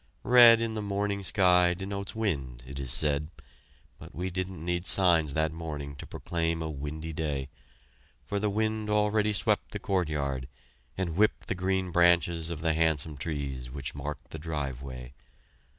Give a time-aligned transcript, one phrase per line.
[0.23, 3.29] Red in the morning sky denotes wind, it is said,
[3.99, 7.49] but we didn't need signs that morning to proclaim a windy day,
[8.25, 10.47] for the wind already swept the courtyard,
[10.97, 15.13] and whipped the green branches of the handsome trees which marked the driveway.